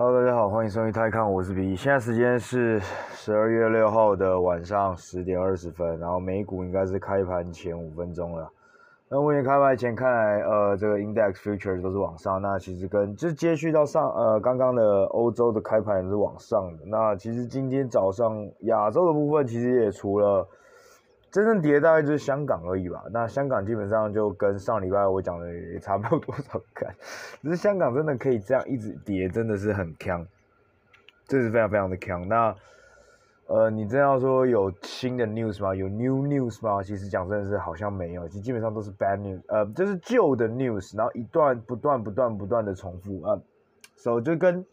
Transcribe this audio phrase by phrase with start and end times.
[0.00, 1.74] Hello，大家好，欢迎收听泰康，我是 B。
[1.74, 2.78] 现在时间是
[3.10, 8.48] 十二月六号的晚上十点二十分，然后美股应该是开盘前五分钟了。
[9.08, 12.40] 那目前开盘前看来，呃，这个 Index Futures 都是往上。
[12.40, 16.84] 那其实跟就是接续到上呃刚刚的欧洲的开盘是往上的。
[16.86, 20.46] 那其实今天早上亚洲的部分其实也除了。
[21.30, 23.04] 真正跌大概就是香港而已吧。
[23.10, 26.94] 那香港基本上就跟上礼拜我讲的也差不多少看，
[27.42, 30.26] 只是香港真的可以这样一直跌，真的是很强，
[31.26, 32.26] 这是非常非常的强。
[32.26, 32.54] 那
[33.46, 35.74] 呃，你真要说有新的 news 吗？
[35.74, 36.82] 有 new news 吗？
[36.82, 43.40] 其实讲真的是好像没有，其实基本上都是 bad news，呃，就是旧的 news，然后一段不断不断不断的重复啊，
[43.96, 44.64] 所、以、so, 就跟。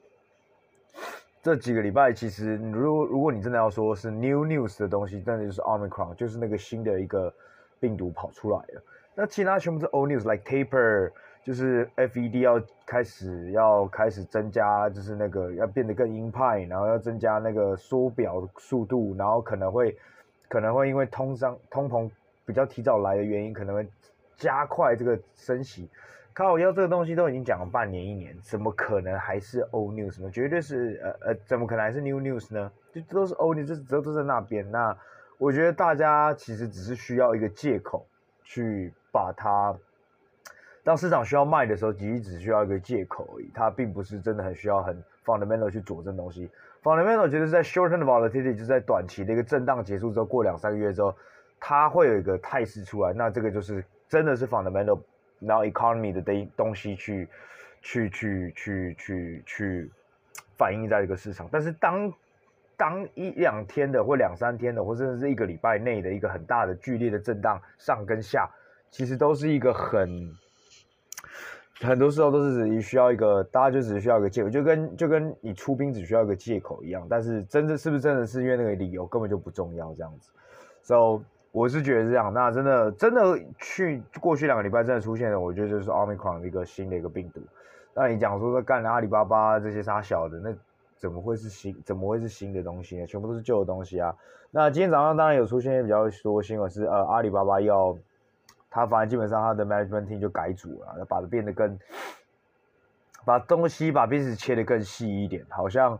[1.45, 7.31] 这几个礼拜，其实如果如果你真的要说是 new news 的东西，真的就是 Omicron，就是那个新的一个
[7.79, 8.81] 病毒跑出来了。
[9.13, 11.11] 那其他全部是 old news，like taper，
[11.43, 19.95] 就是 FED 要开始要开始增加，就是那个要变得更鹰派，然后要增加那个缩表速度，然后可能会
[20.49, 22.09] 可能会因为通胀通膨
[22.43, 23.87] 比较提早来的原因，可能会
[24.37, 25.89] 加快这个升息。
[26.33, 30.29] 靠要这个东西都已经讲了半年一年，怎么可能还是 old news 呢？
[30.29, 32.69] 绝对是呃呃，怎么可能还是 new news 呢？
[32.93, 34.69] 就都是 old news，这都在那边。
[34.69, 34.97] 那
[35.37, 38.05] 我觉得大家其实只是需要一个借口
[38.43, 39.73] 去把它，
[40.83, 43.49] 当市场需要卖的时候，其实只需要一个借口而已。
[43.53, 46.51] 它并不是真的很需要很 fundamental 去佐证东西。
[46.83, 51.15] fundamental 觉得是在 short term volatility 就是在短期的一个震荡结束之后，过两三个月之后，
[51.61, 53.13] 它会有一个态势出来。
[53.13, 53.83] 那这个就是
[54.15, 54.99] 真的是 fundamental。
[55.41, 57.27] 然后 economy 的东西去，
[57.81, 59.91] 去去去去去
[60.57, 62.11] 反映在这个市场，但是当
[62.77, 68.49] 当一两天的或两三天的，或甚至是一个礼拜内的一个很大的剧烈的震荡上跟下，
[68.89, 70.33] 其实都是一个很
[71.81, 80.31] 很多时候都是只需要一个大家就只需要一个借口，就跟就跟你出兵只需要一个借口一样，但是真正是不是真的是因为那个理由根本就不重要这样子
[80.81, 81.21] ，so。
[81.55, 87.39] 我是觉得是这样，那真的真的去过去两个礼拜真的出现了，我觉得就是 Omicron 的一个新的一个病毒。
[87.93, 90.53] 那你讲说说干阿里巴巴这些杀小的，那
[90.97, 91.73] 怎么会是新？
[91.85, 93.05] 怎么会是新的东西呢？
[93.05, 94.13] 全部都是旧的东西啊。
[94.51, 97.97] 那今天早上当然有出现比较多新闻是，呃，阿里巴巴要
[98.69, 101.79] 他反正基本上他的 management team 就改组了，把它变得更
[103.23, 105.97] 把东西把班子切得更细一点，好像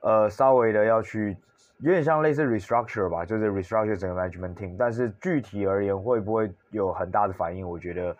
[0.00, 1.38] 呃稍微的要去。
[1.82, 7.68] 有点像类似 restructure 吧，就是 restructure 整个 management team，但是具体而言会不会有很大的反应？
[7.68, 8.16] 我觉得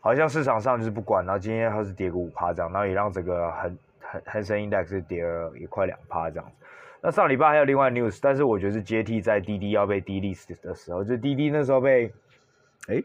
[0.00, 6.66] 好像市场上就是不管，然后今天它是跌个五趴这样，然后也让整个恒恒恒生 index 跌了也快两趴这样子。
[7.00, 12.12] 那上礼拜还有另外 news，但是我觉得是接替在滴滴要被 delist 的时候，就滴滴那时候被，
[12.88, 13.00] 哎，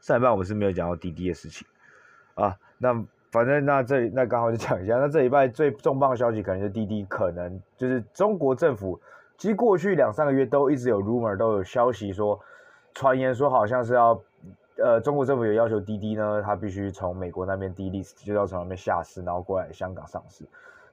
[0.00, 1.66] 上礼拜我们是没有讲到滴滴的事情
[2.34, 3.04] 啊，那。
[3.30, 8.98] 反正那这那刚好就讲一下，那这礼拜最重磅的消息可能是滴滴可能就是中国政府。
[9.38, 12.38] 其实过去两三个月都一直有 rumor，都有消息说，
[12.92, 14.20] 传言说好像是要，
[14.78, 20.44] 呃，中国政府有要求滴滴呢，它必须从美国那边 D list 就要从那边下市，然后过来香港上市。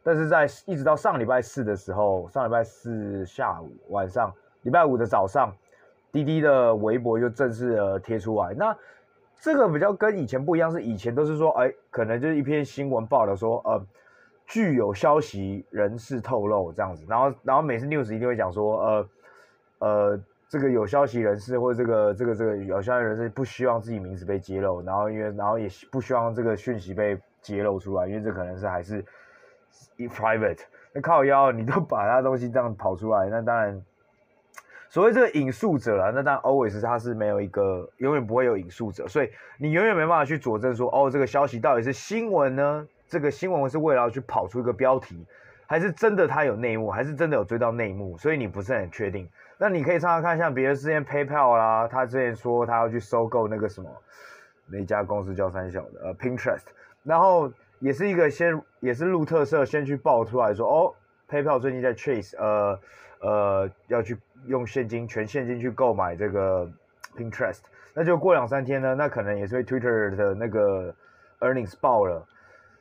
[0.03, 4.31] 但是在一直到上礼拜四的时候，上礼拜四下午晚上，
[4.61, 5.51] 礼拜五的早上，
[6.11, 8.53] 滴滴的微博就正式的贴出来。
[8.53, 8.77] 那
[9.41, 13.83] 这个比较跟以前不一样，是以前都是说，哎，可能就是一篇新闻报道说，呃。
[14.47, 19.09] 具有消息人士透露这样子，然后然后每次 news 一定会讲说，呃
[19.79, 29.03] 呃，这个有消息人士或者这个这个这个有消息人士不希望自己名字被揭露，然后因为然后也不希望这个讯息被揭露出来，因为这可能是还是
[29.97, 30.59] private。
[30.93, 33.83] 那靠腰你都把他东西这样跑出来，那当然
[34.89, 42.87] 所谓这个引述者啦，那当然 always 他是没有一个永远不会有引述者，所以你永远没办法去佐证说，哦，这个消息到底是新闻呢？
[43.07, 45.25] 这个新闻是为了要去跑出一个标题，
[45.67, 48.17] 还是真的它有内幕，还是真的有追到内幕？
[48.17, 49.29] 所以你不是很确定。
[49.57, 53.89] 那你可以常常看，像别人之前 PayPal 啦，他之前说他要去收购那个什么，
[54.67, 56.63] 那家公司叫三小的呃 Pinterest，
[57.03, 60.93] 然后也是一个先也是路特色先去爆出来说，哦
[61.29, 62.79] ，PayPal 最近在 Chase 呃
[63.21, 66.69] 呃要去用现金全现金去购买这个
[67.15, 67.59] Pinterest，
[67.93, 70.93] 那就过两三天呢，那可能也是被 Twitter 的那个
[71.39, 72.27] earnings 爆了。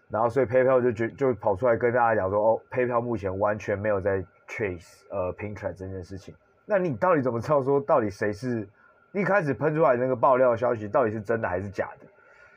[0.08, 6.34] 然后，所以 PayPal 就就就跑出来跟大家讲说，哦，PayPal 目前完全没有在 chase 呃 Pinterest 这件事情。
[6.66, 8.68] 那你到底怎么知道说到底谁是
[9.12, 12.06] 一开始喷出来那个爆料消息到底是真的还是假的？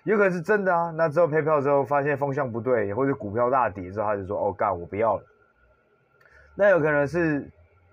[0.04, 0.92] 有可能是真的啊。
[0.92, 5.24] 那之后 PayPal 之后发现风向不对，或者股票大跌之后，他就说，哦，干，我不要了。
[6.56, 7.50] 那有可能是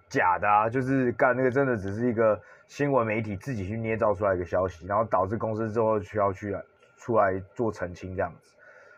[0.08, 6.56] 假的啊，就是干那个真的只是一个新闻媒体自己去捏造出来一个消息，然后导致公司之后需要去
[6.96, 8.53] 出来做澄清这样子。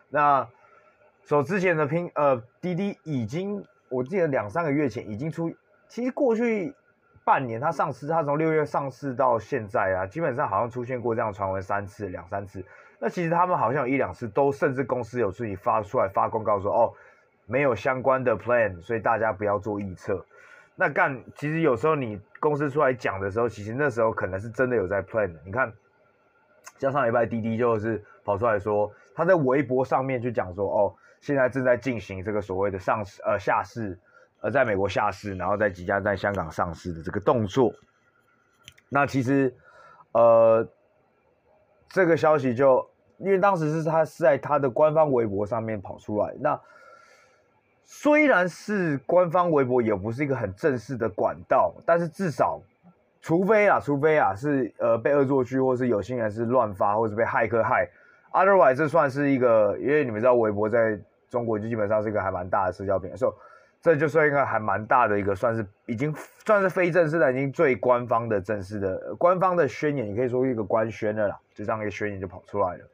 [0.09, 0.47] 那
[1.23, 5.53] 所、之前的拼呃滴滴已经，我记得两三个月前已经出，
[5.87, 6.73] 其实过去
[7.25, 12.63] 半年它上市，它从六月上市到现在啊，基本上好像出现过这样传闻三次两三次。
[12.99, 16.93] 那其实他们好像有一两次都甚至公司有自己发出来发公告说哦，
[17.45, 20.25] 没有相关的 plan，所以大家不要做预测。
[20.75, 25.39] 那干其实有时候你公司出来讲的时候，其实那时候可能是真的有在 plan 的。
[25.45, 25.73] 你看，
[26.79, 30.95] 像上礼拜滴滴就是跑出来说，他在微博上面就讲说哦。
[31.19, 33.97] 现在正在进行这个所谓的上市呃下市，
[34.39, 37.73] 呃在美国下市，然后在即将在香港上市的这个动作。
[38.87, 39.51] 那其实
[40.11, 40.65] 呃
[41.89, 42.87] 这个消息就
[43.17, 46.35] 因为当时是他是在他的官方微博上面跑出来。
[46.39, 46.61] 那
[47.83, 52.61] 虽然是官方微博，也不是一个很正式的管道，但是至少
[53.21, 57.89] 除非啊除非啊是呃被恶作剧，或是有心人是乱发，或是被骇客害。
[58.37, 63.33] Otherwise，这算是一个，因为你们知道，微博在中国就基本上是一个还蛮大的社交平台，所以
[63.81, 66.13] 这就算一个还蛮大的一个，算是已经
[66.45, 72.85] 算是非正式的，已经最官方的正式的官方的宣言，你可以说一个官宣的啦，就这样一个宣言就跑出来了。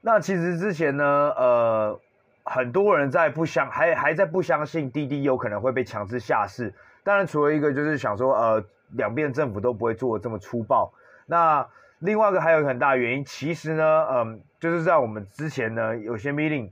[0.00, 1.04] 那其实之前呢，
[1.36, 2.00] 呃，
[2.44, 10.92] 很多人在不相还还在不相信滴滴有可能会被强制下市，当然除了一个就是想说，呃，两边政府都不会做这么粗暴，
[11.26, 11.66] 那。
[12.02, 16.68] 另外一个还有很大原因，其实呢，嗯，就是在我们之前呢，有些 meeting，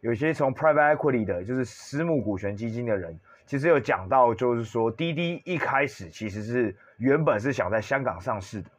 [0.00, 8.70] 有些从 private equity 的，就是私募股权基金的人，其实有讲到，就是说滴滴一开始其实是原本是想在香港上市的，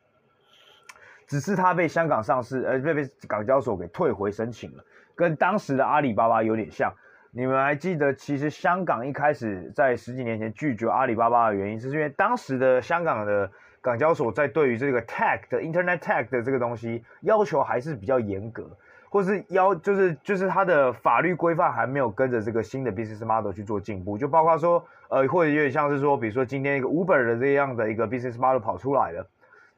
[1.26, 4.84] 只是他被香港上市，呃，被被港交所给退回申请了，
[5.16, 6.94] 跟当时的阿里巴巴有点像。
[7.32, 13.50] 你们还记得，其实香港一开始在十几年前拒绝阿里巴巴的原因，是因为当时的香港的。
[13.84, 18.66] 港交所在对于这个 tag 的 internet tag 的这个东西要求还是比较严格，
[19.10, 29.28] 或是要就是就是它的法律规范还没有跟着这个新的 business model 去做进步，就包括说呃或者有点像是说，比如说今天一个 Uber 的这样的一个 business model 跑出来了，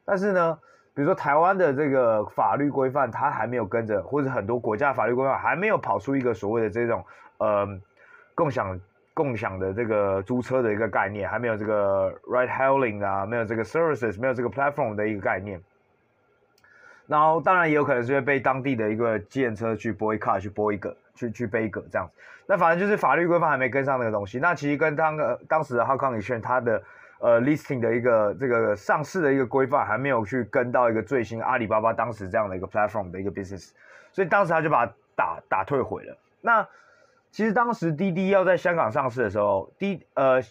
[0.05, 0.59] 但是呢，
[0.93, 7.03] 比如说台湾的这个法律规范它还没有跟着，或者很多国家法律规范还没有跑出一个所谓的这种
[7.39, 7.67] 呃
[8.35, 8.79] 共享。
[9.15, 15.59] 共享的这个租车的一个概念，还没有这个 ride hailing 啊，没有这个 services，没有这个 platform 的一个概念。
[17.07, 22.13] 然后当然也有可能是会被当地的一个计程车去 boycott，去 boycott，去去背一个这样子。
[22.45, 24.37] 那反正就是法律规范还没跟上那个东西。
[24.37, 26.83] 那其实跟当个当时的 HAKONG 里宣它的
[27.19, 33.71] 呃 listing 的一个这个上市的一个规范还没有去跟到一个最新阿里巴巴当时这样的一个 platform 的一个 business，
[34.11, 36.17] 所以当时他就把它打打退回了。
[36.41, 36.67] 那
[37.35, 40.41] 其实当时滴滴要在香港上市的时候，滴呃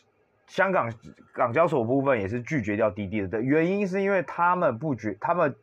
[0.47, 0.93] 香港
[1.33, 3.29] 港交所部分也是拒绝掉滴滴的。
[3.29, 5.55] 的原因是因为他们不觉，他们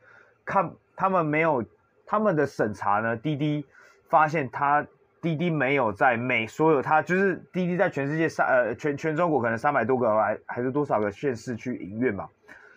[0.43, 1.63] 看他们没有
[2.07, 3.63] 他们的审查呢，滴滴
[4.09, 4.87] 发现他
[5.21, 12.27] 滴滴没有在每所有他就是滴滴在全世界三呃全全中国可能三百多个还还是多少个县市去营运嘛，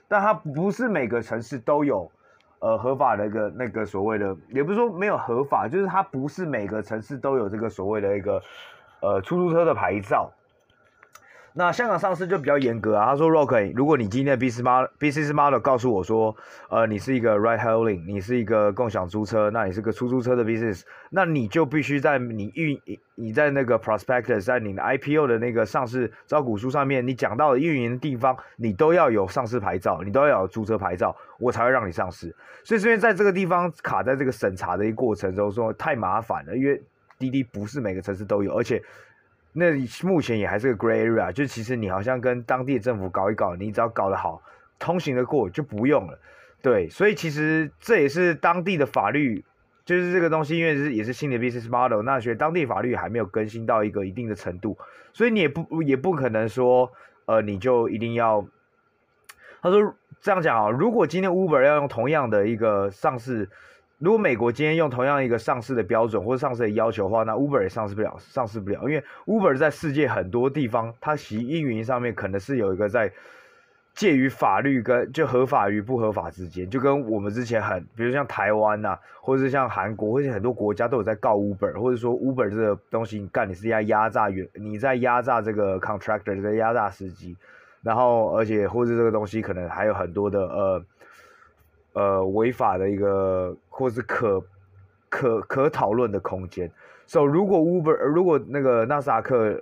[0.06, 2.12] 但他不是每个城市都有。
[2.64, 8.42] 呃，合法的一个那个所谓的，也不是说没有合法，就是它不是每个城市都有这个所谓的一个
[9.00, 10.32] 呃出租车的牌照。
[11.56, 13.06] 那香港上市就比较严格啊。
[13.06, 16.36] 他说，Rock，如果你今天的 business model business model 告诉我说，
[16.68, 22.76] 呃，你是一个 ride hailing，你是一个共享租车，那你是个出租车的 business，那你就必须在你运
[23.14, 32.34] 你在那个 prospectus，在你的 IPO 的那个上市招股书上面，你讲到的运营的地方，你都要有上市牌照，你都要有租车牌照，我才会让你上市。
[32.64, 36.82] 所以这边在这个地方卡在这个审查的一个过程中，说太麻烦了，因为
[37.16, 38.82] 滴滴不是每个城市都有，而且。
[39.56, 39.70] 那
[40.02, 44.42] 目前也还是个 grey area，就其实你好像跟当地的政府搞一搞，你只要搞得好，
[44.80, 46.18] 通行得过就不用了。
[46.60, 49.44] 对，所以其实这也是当地的法律，
[49.84, 54.76] 就是这个东西，因为是也是新的 business model，那所以当地法律还没有更新到一个一定的程度，
[55.12, 56.90] 所以你也不也不可能说，
[57.26, 58.44] 呃，你就一定要。
[59.62, 63.48] 他说这样讲啊，如果今天 Uber 要用同样的一个上市。
[63.98, 73.10] 如果美国今天用同样一个上市的标准或者上市的要求的话，那 Uber 也上市不了，上市不了，因为 Uber 在世界很多地方，它其运营上面可能是有一个在
[73.94, 87.36] 介于法律跟就合法与不合法之间，就跟我们之前很，比如像台湾呐、或者是像韩国或者很多国家都有在告 Uber，或者说 Uber 这个东西你干你是在压榨员，你在压榨这个 contractor，在压榨司机，
[87.80, 90.84] 然后而且或者这个东西可能还有很多的呃。
[91.94, 94.44] 呃，违法的一个，或是可
[95.08, 96.70] 可可讨论的空间。
[97.06, 99.60] 所以，如果 Uber，如果那个纳斯达克，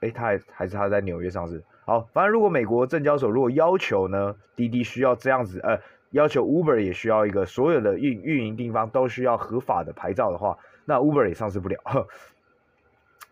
[0.00, 1.62] 诶，他还还是他在纽约上市。
[1.84, 5.80] 好，反正如果美国证交所如果要求呢，滴滴需要这样子，呃，
[6.10, 11.78] 要求 Uber 也需要一个所有的运运营地方都需要合法的牌照的话，那 Uber 也上市不了。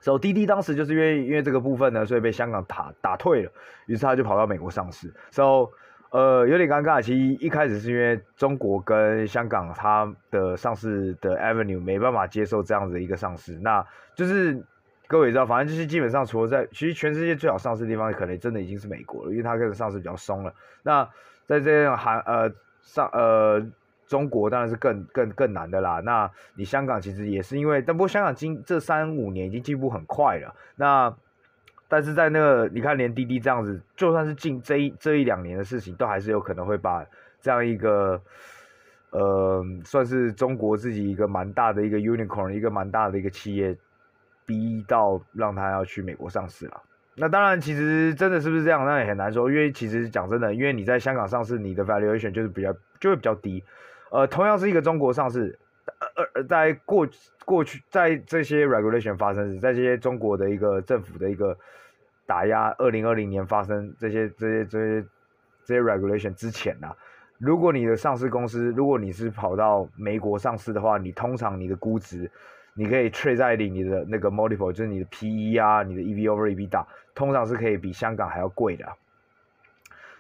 [0.01, 3.51] 所以滴滴当时就是因为因为这个部分呢，所以被香港打打退了，
[3.87, 5.13] 于是他就跑到美国上市。
[5.31, 5.71] So
[6.17, 7.03] 呃，有点尴尬。
[7.03, 14.65] 其实一开始是因为中国跟香港它的上市的 Avenue 没办法接受这样子的一个上市，那就是
[15.09, 20.55] 各位也知道，反正就是基本上除了在其实全世界最好上市的地方，可能真的已经是美国了，因为它开始上市比较松了。
[20.83, 21.07] 那
[21.45, 23.63] 在这样韩呃上呃
[24.07, 26.01] 中国当然是更更更难的啦。
[26.03, 30.55] 那你香港其实也是因为，但不过香港今这三五年已经进步很快了。
[30.77, 31.15] 那
[31.89, 37.05] 但是在那个，你看连滴滴这样子，就算是近这一这一两年的事情，都还是有可能会把
[37.41, 38.21] 这样一个，
[39.11, 43.77] 呃，算是中国自己一个蛮大的一个 unicorn，一个蛮大的一个企业，
[44.45, 46.83] 逼到让他要去美国上市了。
[47.15, 53.65] 那当然，其实真的是不是这样，那也很难说，因为其实讲真的，因为你在香港上市，你的 valuation 就是比较就会比较低。
[54.11, 55.59] 呃，同样是一个中国上市，
[56.15, 57.09] 呃呃，在过
[57.45, 61.57] 过去在这些 regulation 发生时，在这些中国的一个政府的一个。
[62.29, 65.07] 打压二零二零年发生这些这些这些
[65.65, 66.93] 这些 regulation 之前啊，
[67.39, 72.29] 如果你的上市公司，如果你是跑到美国上市的话，你通常你的估值，
[72.75, 78.85] 你可以 trade 在里你的那个 multiple，就是你的 PE 啊，你的 EV over EBITDA，通常是可以比香港还要贵的。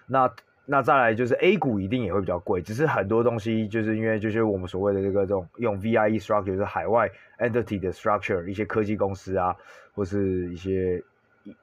[0.06, 0.32] 那
[0.66, 9.56] 那再来就是 A 股一定也会比较贵，只是很多东西就是因为就是我们所谓的这个这种用 VIE structure，就是海外 entity 的 structure，一些科技公司啊，
[9.94, 11.02] 或是一些。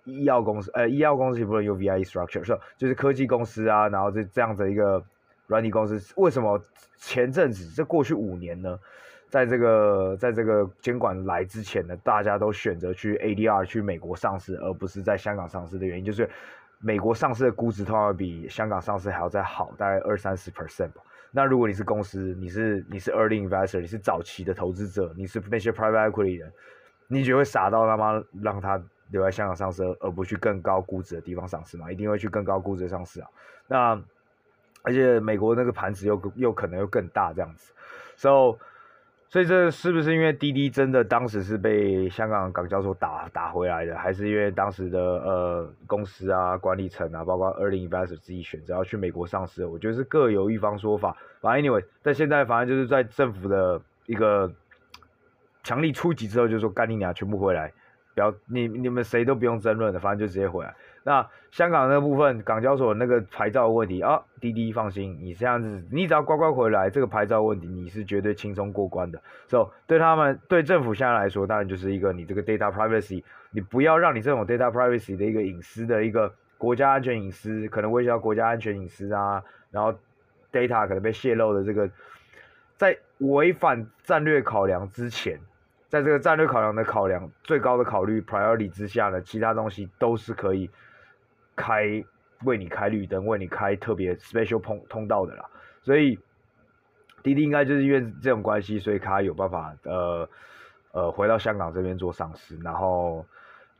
[0.05, 5.03] 医药公司，呃，医药公司也不能用 VIE structure，是就是科技公司啊，然后这这样的一个
[5.45, 6.57] 软体公司，为什么
[6.95, 8.79] 前阵子这过去五年呢，
[9.27, 16.29] 在这个在这个监管来之前呢，大家都选择去 ADR 去美国上市，而不是在香港上市的原因，就是
[16.83, 21.01] 美国上市的估值通常比香港上市还要再好，大概二三十 percent 吧。
[21.31, 26.51] 那如果你是公司，你是你是 early investor，你是早期的投资者，你是那些 private equity 人，
[27.07, 28.79] 你觉得会傻到他妈让他？
[29.09, 31.91] 留在香港上市，而不去更高估值的地方上市嘛？
[31.91, 33.29] 一定会去更高估值的上市啊。
[33.67, 34.01] 那
[34.81, 37.71] 而且美国那个盘子又又可能又更大这样子
[38.15, 38.57] ，so
[39.33, 49.65] 所以这是不是因为滴滴真的当时是被香港港交所打打回来的，还是因为当时的呃公司啊管理层啊，包括 early investor 自己选择要去美国上市？
[49.65, 51.17] 我觉得是各有一方说法。
[51.41, 54.53] 反正 anyway，在现在反正就是在政府的一个
[55.63, 57.73] 强力出击之后，就说干你娘全部回来。
[58.13, 60.75] 不要你你们谁都不用争论的，反正就直接回来。
[61.03, 69.21] 那香港那部分港交所那个牌照问题啊，滴滴放心，你这样子，你只要乖乖回来，这个牌照问题你是绝对轻松过关的。
[69.47, 79.93] So 对他们对政府现在来说，当然就是一个你这个 data privacy，你不要让你这种 data privacy 的一个隐私的一个国家安全隐私，可能威胁到国家安全隐私啊，然后
[80.51, 81.89] data 可能被泄露的这个，
[82.77, 85.37] 在违反战略考量之前。
[85.89, 90.67] 在这个战略考量的考量最高的考虑 priority 之下呢，其他东西都是可以
[91.55, 92.03] 开
[92.45, 95.45] 为你开绿灯，为你开特别 special 通通道的啦。
[95.81, 96.17] 所以
[97.21, 100.29] 滴滴应该就是因为这种关系，所以他有办法呃
[100.91, 102.57] 呃回到香港这边做上市。
[102.57, 103.25] 然后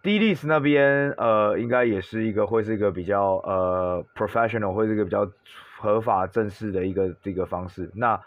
[0.01, 5.29] D-List 那边呃应该也是一个会是一个比较呃 professional，会是一个比较
[5.79, 7.89] 合法正式的一个这个方式。
[7.93, 8.19] 那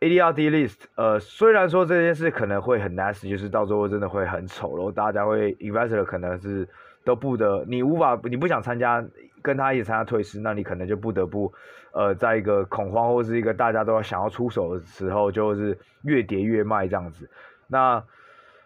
[0.00, 6.68] ADR D-list 呃，虽然说这件事可能会很 nasty，就是到最后真的会很丑然后，大家会 investor 可能是
[7.08, 9.02] 都不得，你无法，你不想参加，
[9.40, 11.50] 跟他一起参加退市，那你可能就不得不，
[11.92, 17.26] 呃，在一个恐慌或是一个大家都要想要出手的时候，就是越跌越卖这样子。
[17.66, 18.04] 那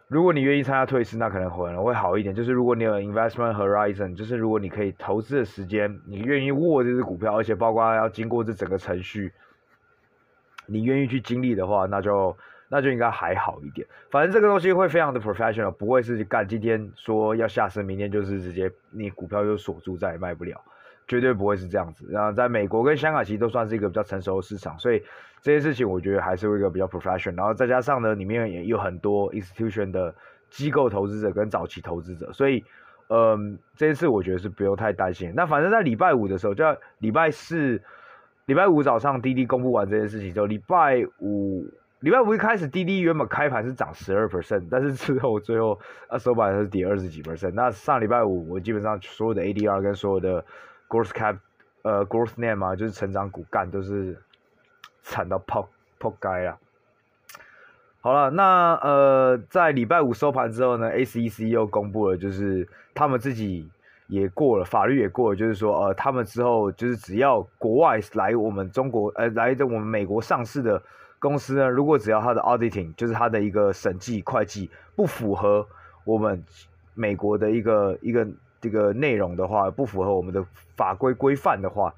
[0.08, 2.34] 如果你愿意参加退市，那可能可能会好一点。
[2.34, 9.32] 就是如果你有 investment horizon，就是如果你可以投资的时间，你愿意握这只股票，而且包括要经过这整个程序。
[10.66, 12.36] 你愿意去经历的话，那就
[12.74, 13.86] 那就应该还好一点。
[14.10, 20.58] 反正这个东西会非常的 professional，不会是干今天说要下市，明天就是直接你股票就锁住再也卖不了，
[21.06, 22.06] 绝对不会是这样子。
[22.08, 25.02] 然后在美国跟香港其实都算是一个比较成熟的市场，所以
[25.42, 27.36] 这些事情我觉得还是一个比较 professional。
[27.36, 30.14] 然后再加上呢，里面也有很多 institution 的
[30.48, 32.64] 机构投资者跟早期投资者，所以
[33.08, 35.30] 嗯，这一次我觉得是不用太担心。
[35.36, 37.82] 那反正在礼拜五的时候，就要礼拜四。
[38.46, 41.64] 礼拜五早上，滴滴公布完这件事情之后，礼拜五
[42.02, 45.78] 礼拜五一开始，滴滴原本开盘是涨十二 percent，但是之后最后
[46.08, 47.52] 啊收盘是跌二十几 percent。
[47.52, 50.44] 那上礼拜五，我基本上所有的 ADR 跟所有的
[50.88, 51.36] growth cap
[51.82, 54.20] 呃 growth name 嘛，就是成长股干都是
[55.02, 55.68] 惨到泡
[56.00, 56.58] 泡街啊。
[58.00, 63.70] 好了，那呃在礼拜五收盘之后呢，SEC 又公布了，就是他们自己。
[64.08, 70.82] 也过了，法律也过了，就是说，呃，他们之后就是只要国外来我们中国，呃，来的我们美国上市的
[71.22, 75.64] 公司呢，如果只要它的 auditing 就是它的一个审计会计不符合
[76.02, 76.42] 我们
[76.94, 78.26] 美国的一个一个
[78.60, 81.94] 这个内容的话，不符合我们的法规规范的话，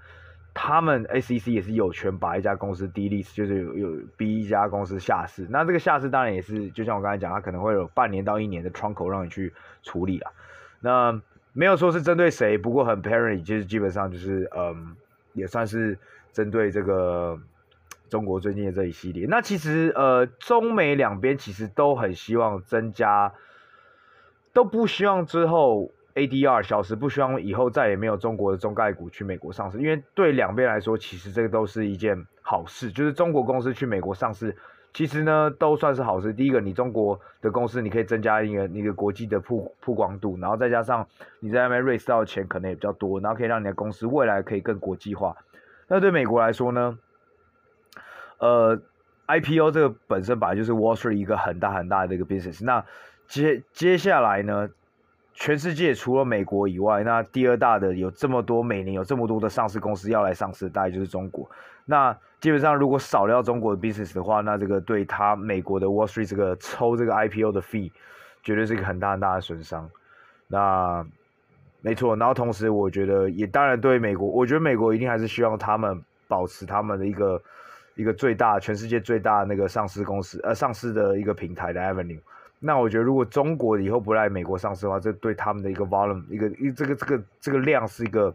[0.52, 5.46] 他们 SEC 也是有权把一家公司 delist，就是有有逼一家公司下市。
[5.48, 9.50] 那这个下市当然也是，就像我刚才讲，它可能会有半年到一年的窗口让你去
[9.82, 10.30] 处理啊。
[10.80, 11.18] 那
[11.54, 14.94] 没有说是针对谁，不过很 parent，就是基本上就是嗯，
[15.32, 15.98] 也算是
[16.30, 17.40] 针对这个。
[18.08, 23.32] 中国最近的这一系列，那其实呃，中美两边其实都很希望增加，
[24.52, 34.54] 都不希望之后 ADR 消失，不希望以后再也没有中国的中概股去美国上市，因为对两边来说，其实这个都是一件好事，就是中国公司去美国上市，
[34.92, 36.32] 其实呢都算是好事。
[36.32, 41.04] 第一个，你中国的公司你可以增加一个一个国际的曝曝光度，然后再加上
[41.40, 45.36] 你在那边 raise 到的钱可能也比较多，然后可以让你的公司未来可以更国际化。
[45.88, 46.98] 那对美国来说呢？
[48.38, 48.78] 呃
[49.26, 52.64] ，IPO 这个本身本来就是 Wall Street 一个很大很大的一个 business。
[52.64, 52.84] 那
[53.26, 54.68] 接接下来呢，
[55.32, 61.48] 全世界除了美国以外，那第二大的有这么多，每年有这么多的上市公司要来上市，大概就是中国。
[61.86, 67.90] 那基本上如果少掉中国的 business 的话，那这个对他美国的 Wall Street 这个抽这个 IPO 的 fee，
[68.42, 69.88] 绝对是一个很大很大的损伤。
[70.48, 71.06] 那
[71.80, 77.40] 没错，然后同时我觉得也当然对美国，我觉得美国一定还是希望他们保持他们的一个。
[77.94, 82.18] 一个最大，全世界最大那个上市公司，呃，上市的一个平台的 Avenue。
[82.58, 88.34] 那我觉得，如果中国以后不来美国上市的话，这对他们的一个 volume，一个这个这个这个量是一个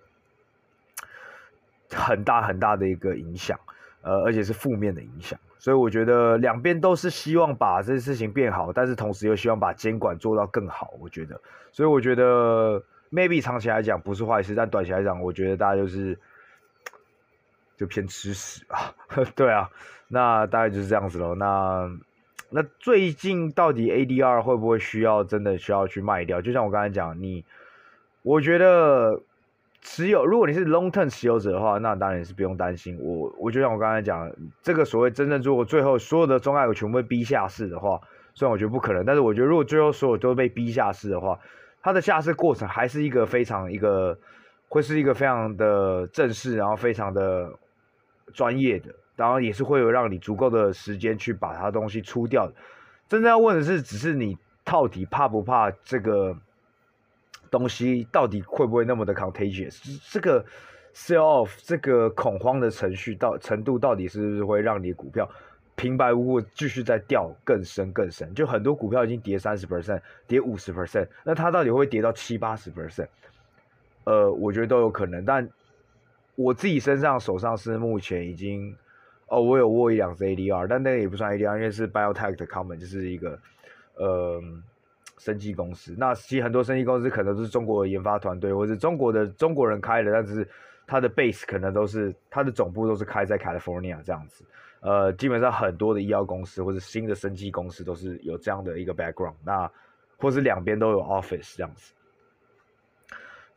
[1.92, 3.60] 很大很大的一个影响，
[4.01, 5.38] 呃，而且是负面的影响。
[5.58, 10.94] 所以我觉得两边都是希望把这些事情变好，但是同时又希望把监管做到更好。
[11.00, 16.18] 我觉得，所以我觉得 maybe 长期来讲不是坏事，但短期来讲，我觉得大家就是。
[17.79, 18.93] 就偏吃屎啊，
[19.38, 19.69] 对啊，
[20.09, 21.33] 那大概就是这样子喽。
[21.36, 21.89] 那
[22.50, 26.41] 那最近到底 ADR 会不会需要真的需要去卖掉？
[26.41, 27.45] 就像我刚才讲，你
[28.21, 29.22] 我觉得
[29.81, 32.98] 持有，如果你是 long term 持有者的话，那当然是不用担心。
[33.00, 34.29] 我我就像我刚才讲，
[34.61, 38.01] 这个所谓真正如果最后所有的中概股全部被逼下市的话，
[38.33, 41.39] 虽然我觉得不可能，但是我觉得如果最后所有都被逼下市的话，
[41.81, 44.18] 它的下市过程还是一个非常一个
[44.68, 47.50] 会是一个非常的正式，然后非常的。
[48.33, 52.53] 专业的，当然也是会有让你足够的时间去把它东西出掉的。
[53.07, 56.37] 真正要问的是，只是你到底怕不怕这个
[57.50, 58.07] 东西？
[58.11, 59.79] 到底会不会那么的 contagious？
[60.11, 60.46] 这个
[60.94, 65.27] sell off 这个恐慌的程序到程度，到底是不是会让你股票
[65.75, 68.33] 平白无故继续再掉更深更深？
[68.33, 73.07] 就很多股票已经跌三十 percent，跌五十 percent，那它到底会跌到七八十 percent？
[74.03, 75.50] 呃，我觉得都有可能，但。
[76.40, 78.74] 我自己身上手上是目前已经，
[79.28, 83.38] 哦，我有握一两只 ADR，但那个也不算 ADR，因为是 Biotech 的 Common，就是一个
[83.96, 84.42] 呃
[85.18, 85.94] 生技公司。
[85.98, 90.48] 那其实很多生技公司可能都是中国的研发团队，或者中国的中国人开的，但是
[90.88, 94.46] 它的 base 可能都是它的总部都是开在 California 这样子。
[94.80, 99.70] 呃，基本上很多的医药公司或者新的生技公司都是有这样的一个 background，那
[100.16, 101.94] 或是两边都有 office 这样子。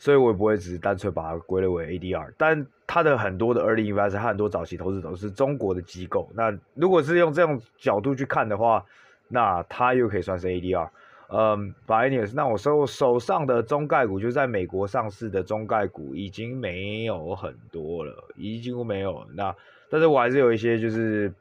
[0.02, 6.28] 所以我也不会只是单纯把它归类为 ADR，但它的很多的 early investor，它很多早期投资都是中国的机构。
[6.34, 8.84] 那如果是用这种角度去看的话，
[9.28, 10.88] 那它又可以算是 ADR。
[11.28, 19.28] 嗯不好意思那我手手上的中概股，就在美国上市的中概股已经没有很多了，已经几乎没有了。
[19.34, 19.54] 那
[19.88, 21.32] 但是我还是有一些就是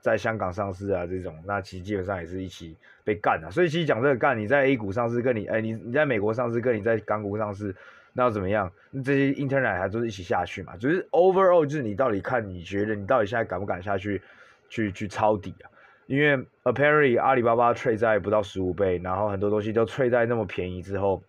[0.00, 3.50] 在香港上市啊这种，那其实基本上也是一起被干的。
[3.50, 7.76] 所以其实讲这个干，你在 A 股上市，跟你哎你你在美国上市，跟你在港股上市。
[8.14, 8.72] 那要怎么样？
[8.90, 10.76] 那这些 internet 还都是一起下去嘛？
[10.76, 14.20] 就是 overall，就是你到底看，你觉得你到底现在敢不敢下去，
[14.68, 15.70] 去去抄底啊？
[16.06, 21.22] 因为 apparently 阿里巴巴 trade 在不到十五倍，然后很多东西都 trade 在那么便宜之后，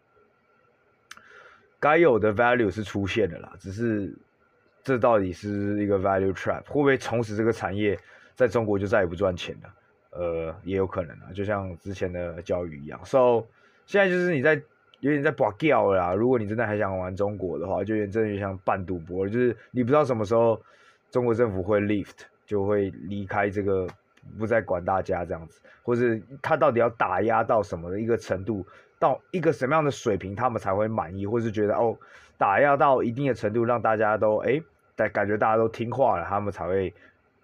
[1.79, 3.53] 该有的 value 是出现的啦。
[3.59, 4.11] 只是
[4.81, 7.99] 这到底是一个 value trap，会不会从此这个产业
[8.35, 9.73] 在中国就再也不赚钱了？
[10.11, 12.99] 呃，也有可能啊，就像之前的教育一样。
[13.03, 13.45] So
[13.85, 14.59] 现在就是你在。
[14.99, 16.13] 有点在拔掉了啦。
[16.13, 19.27] 如果你真的还想玩中国的话，就真的像半赌博。
[19.27, 20.62] 就是你不知道什么时候
[21.12, 23.88] 中国政府会 lift，就会离开这个，
[24.38, 28.65] 不再管大家这样子，或是他到底要打压到什么的一个程度，
[28.99, 31.97] 到一个什么样的水平，他们才会满意，或是觉得哦，
[32.38, 34.62] 打压到一定的程度，让大家都哎，
[34.95, 36.93] 感感觉大家都听话了，他们才会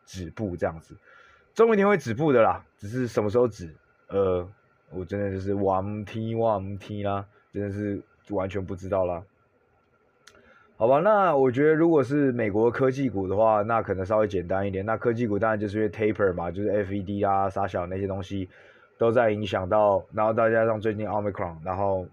[0.06, 0.96] 止步这样子。
[1.54, 3.74] 终有一天会止步的啦，只是什么时候止，
[4.10, 4.46] 呃，
[4.92, 7.26] 我真的就是忘听忘听啦。
[7.56, 9.24] 真的是完全不知道啦。
[10.78, 14.86] 好吧，那我觉得如果是美国科技股的话，那可能稍微简单一点。
[14.86, 18.50] 那科技股当然就是因为 taper 嘛，就是 FED 啊、傻小那些东西
[18.98, 22.06] 都在影响到，然后再加上最近 Omicron，然后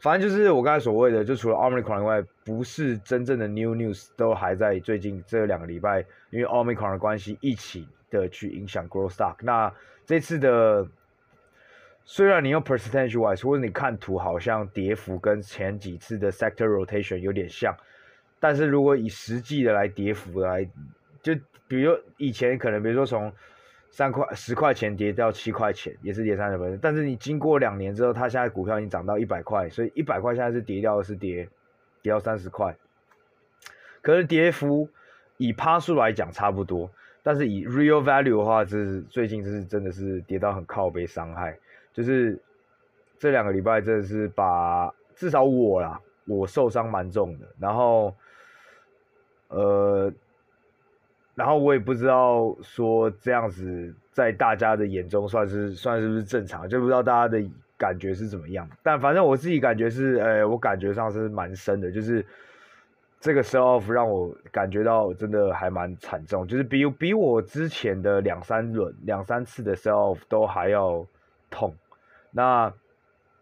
[0.00, 9.34] 反正就是我刚才所谓的，就除了 Omicron 以外，不是真正的 new news 都还在最近这两个礼拜，因为 Omicron 的关系一起的去影响 growth stock。
[9.42, 9.70] 那
[10.06, 10.88] 这次的。
[12.08, 17.76] 虽然你用 percentage wise，或者你看图好像跌幅跟前几次的 sector rotation 有点像，
[18.38, 20.64] 但是如果以实际的来跌幅来，
[21.20, 21.34] 就
[21.66, 23.32] 比如以前可能比如说从
[23.90, 31.48] 三块十块钱跌到七块钱，也是跌三十分，但是你经过两年之后，它现在股票已经涨到一百块，所以一百块现在是跌掉的是跌
[32.02, 32.76] 跌到三十块，
[34.00, 34.88] 可是跌幅
[35.38, 36.88] 以趴数来讲差不多，
[37.24, 41.58] 但是以 real value 的话，这是最近这是真的是跌到很靠背伤害。
[41.96, 42.38] 就是
[43.18, 47.46] 这两个礼拜真的是把至少我啦，我受伤蛮重的。
[47.58, 48.14] 然后，
[49.48, 50.12] 呃，
[51.34, 57.42] 然后我也不知道说这样子在大家的眼中算是算是不是正常，就不知道大家的
[57.78, 58.68] 感觉是怎么样。
[58.82, 61.90] 但反正我自己感觉是，呃、我感觉上是蛮深的。
[61.90, 62.22] 就是
[63.20, 71.06] 这个 self 让我感觉到真的还蛮惨重，就是比比我之前的两三轮、两三次的 self 都还要
[71.48, 71.74] 痛。
[72.36, 72.70] 那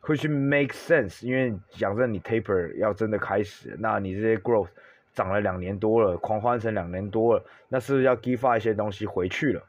[0.00, 4.68] 会去 make sense，因为讲真，你 taper 要真的开始，那你这些 growth
[5.12, 9.64] 涨了两年多了，狂欢成两年多了，那是不是要 give 一些东西回去了？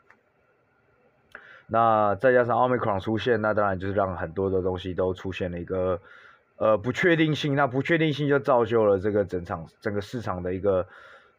[1.65, 5.99] 那再加上 Omicron 出现，那当然就是让很多的东西都出现了一个
[6.57, 10.87] 呃不确定性，那不确定性就造就了这个整场整个市场的一个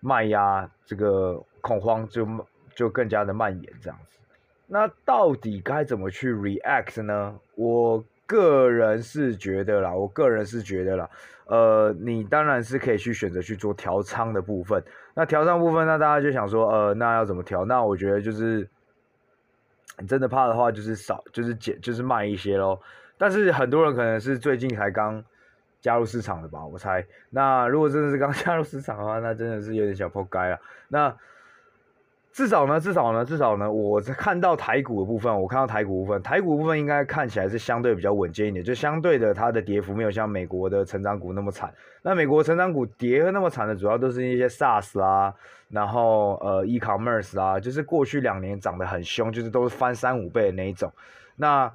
[0.00, 2.26] 卖压，这个恐慌就
[2.74, 4.15] 就更加的蔓延这样子。
[4.66, 7.38] 那到底该怎么去 react 呢？
[7.54, 11.08] 我个人是觉得啦，我个人是觉得啦，
[11.46, 14.82] 呃，你当然是可以去选择去做调仓的部分。
[15.14, 17.64] 那调仓部分，那大家就想说，呃，那要怎么调？
[17.64, 18.68] 那我觉得就是，
[19.98, 22.80] 你真的怕的话，就是少，就是减，就是卖一些咯。
[23.16, 25.24] 但是很多人可能是最近才刚
[25.80, 27.06] 加入市场的吧，我猜。
[27.30, 30.58] 那如果真的是刚加入市场的话，那真的是有点小破街了。
[30.88, 31.16] 那
[32.36, 41.72] 至少呢，至少呢，至少呢，我看到台股的部分，我看到台股部分，台股部分应该看起来是相对比较稳健一点，就相对的它的跌幅没有像美国的成长股那么惨。
[42.02, 45.32] 那美国成长股跌那么惨的，主要都是一些 SaaS 啦，
[45.70, 50.92] 然后呃 e-commerce 啦，就是过去两年涨得很凶，就是都是翻三五倍的那一种。
[51.36, 51.72] 那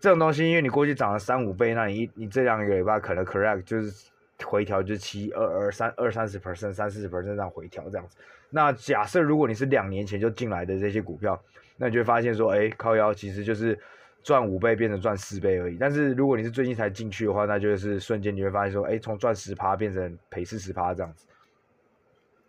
[0.00, 4.08] 这种东西，因为你过去涨了三五倍，那你你这两个礼拜可能 correct 就是。
[4.44, 8.16] 回调就是七二二三二三十 percent 三四十 percent 这样回调这样子。
[8.50, 11.40] 那假设如果你是两年前就进来的这些股票，
[11.76, 13.78] 那你就会发现说，哎，靠腰其实就是
[14.22, 15.76] 赚五倍变成赚四倍而已。
[15.78, 21.26] 但是如果你是最近才进去的话，那就是瞬间你会发现说，哎，从赚十趴变成赔四十趴这样子。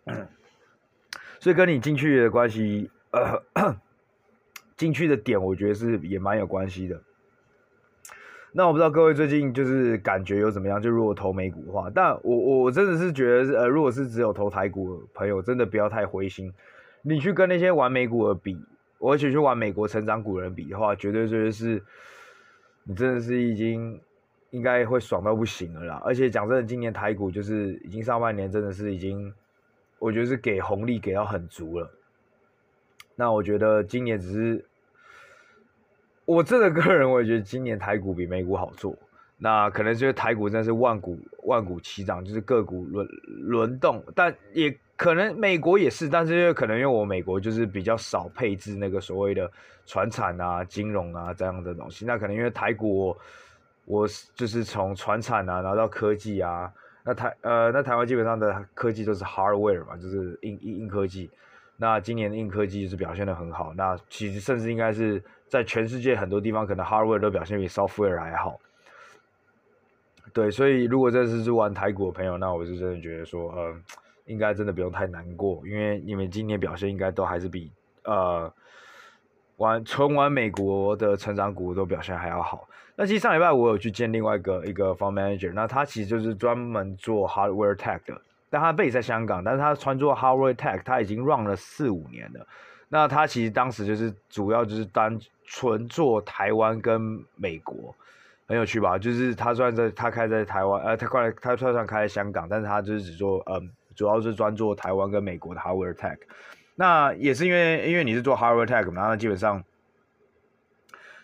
[1.38, 3.42] 所以跟你进去的关系，呃，
[4.76, 7.00] 进去的点我觉得是也蛮有关系的。
[8.52, 10.82] 那我不知道各位最近就是感觉有怎么样？
[10.82, 16.52] 就如果投美股的话，但我我真的是觉得，呃，如果是只有投台股的朋友，真的不要太灰心。
[17.02, 18.60] 你去跟那些玩美股的比，
[18.98, 21.80] 而且去玩美国成长股人比的话，绝对就是
[22.82, 24.00] 你真的是已经
[24.50, 26.02] 应该会爽到不行了啦。
[26.04, 29.32] 而且讲真的，今年台股就是已经上半年真的是已经，
[30.00, 31.88] 我觉得是给红利给到很足了。
[33.14, 34.64] 那我觉得今年只是。
[36.36, 38.96] 我真的个人，我也觉得今年台股比美股好做。
[39.36, 44.00] 那可能就是台股真的是万股万股齐涨，就是个股轮轮动。
[44.14, 49.50] 但也可能美国也是，但是因为可能因为我美国就是比较少配置那个所谓的
[49.86, 52.04] 传产啊、金融啊这样的东西。
[52.04, 53.16] 那可能因为台股
[53.84, 56.72] 我，就是从传产啊拿到科技啊。
[57.02, 61.28] 那台呃那台湾基本上的科技都是 hardware 嘛，就是硬硬硬科技。
[61.76, 63.74] 那今年的硬科技就是表现得很好。
[63.74, 65.20] 那其实甚至应该是。
[65.50, 68.58] 在全世界很多地方，可能 hardware 都表现比 software 还好。
[70.32, 73.74] 对，所以如果这次是玩台股的朋友，那我是真的觉得说，呃，
[74.26, 77.72] 应该真的不用太难过，因为你们今年表现应该都还是比
[78.04, 78.50] 呃
[79.56, 82.68] 玩纯玩美国的成长股都表现还要好。
[82.94, 92.46] 那其实上礼拜我有去见另外一个一个 fund manager，那他其实就是专门做 hardware tech 的，但他 base 在香港，但是他专做 hardware tech，他已经 run 了四五年了。
[92.88, 95.18] 那他其实当时就是主要就是单
[95.50, 97.92] 纯做台湾跟美国，
[98.46, 98.96] 很有趣吧？
[98.96, 106.16] 就是他算在他开在台湾，呃，他过来他算算开在香港，但是他就是只做，嗯，主要是专做台湾跟美国的 hardware tech。
[106.76, 109.62] 那也是因为因为你是做 hardware tech 嘛，那基本上，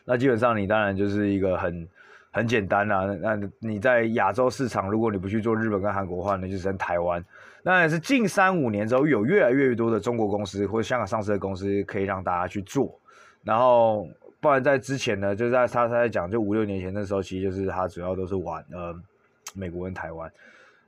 [0.04, 1.88] 那基本上你当然就是一个很。
[2.32, 7.24] 很简单啦、啊，那你在亚洲市场，如果你不去做日本跟韩国的话，那就是在台湾。
[7.62, 13.00] 那也是近三五年之后，有越来越多的中国公司或者香港上市的公司可以让大家去做。
[13.46, 14.08] 然后，
[14.40, 18.92] 不然在之前呢，就在他他在讲，就五六年前那时候，其实就是他主要都是玩呃
[19.54, 20.28] 美国跟台湾。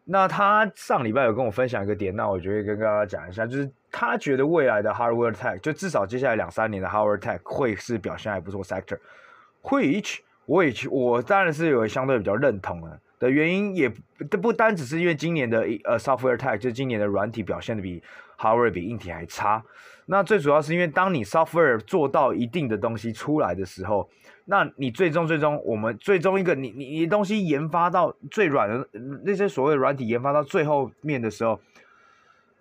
[0.05, 13.88] 那他上礼拜有跟我分享一个点，那我觉得跟大家讲一下，就是他觉得未来的 hardware tech，就至少接下来两三年的 hardware tech 会是表现还不错 sector，which 我也去，我当然是有相对比较认同的的原因，也
[14.31, 18.03] 不不单只是因为今年的呃 software tech，就今年的软体表现的比
[18.37, 19.62] hardware 比硬体还差。
[20.11, 24.09] 那最主要是因为当你 software 做到一定的东西出来的时候，
[24.47, 28.88] 那你最终最终我们最终一个你你你东西研发到最软的
[29.25, 31.61] 那些所谓软体研发到最后面的时候。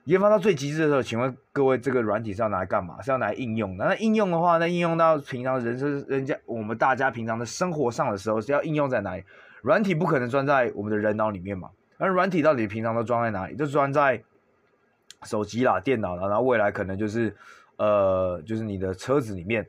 [0.06, 3.02] 研发到最极致的时候，请问各位，这个软体是要拿来干嘛？
[3.02, 3.84] 是要拿来应用的？
[3.84, 9.24] 那应用的话，那应用到平常人生、人家我们大家平常的生活上的时候，是要应用在哪里？
[9.62, 11.70] 软体不可能装在我们的人脑里面嘛？
[11.98, 13.58] 而软体到底平常都装在哪里？
[13.58, 14.24] 就装在
[15.24, 17.36] 手机啦、电脑啦，然后未来可能就是
[17.78, 19.68] 呃，就是你的车子里面。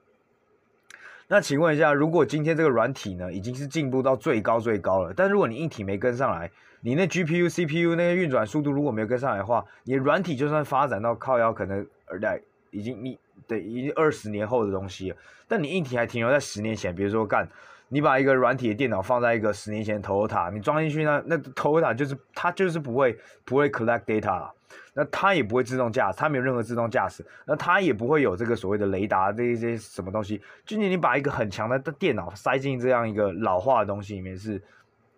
[1.26, 6.50] 那请问一下，如果今天这个软体呢，已经是进步到最高最高了，但如果你硬体没跟上来？
[6.80, 15.16] 你那 GPU、CPU 那个运转速度如果没有跟上来的话，你软体就算发展到靠腰，可能二代已经你对已经二十年后的东西了。
[15.48, 17.48] 但你硬体还停留在十年前，比如说干，
[17.88, 24.50] 你把一个软体的电脑放在一个十年前的 Toyota，你装进去呢，那 Toyota 就是它就是不会不会 collect data，
[24.94, 30.40] 那它也不会自动驾驶，它没有任何自动驾驶，那它也不会有这个所谓的雷达这些什么东西。
[30.64, 34.62] 就你你把一个很强的电脑塞进这样一个老化的东西里面是。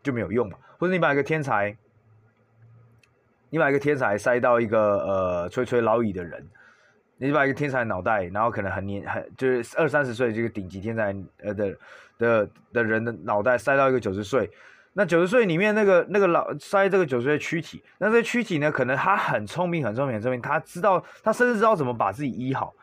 [0.03, 1.77] 就没有用嘛，或者你把一个天才，
[3.51, 6.43] 你把一个天才塞到一个呃垂垂老矣的人，
[7.21, 11.77] 你把一个天才脑袋，然后可能很年很就是二三十岁这个顶级天才呃的
[12.19, 14.51] 的的人的脑袋塞到一个九十岁，
[14.95, 22.75] 那九十岁里面那个那个老塞这个九十岁躯体，那这躯体呢，可能他很聪明很聪明很聪明，他知道他甚至知道怎么把自己医好，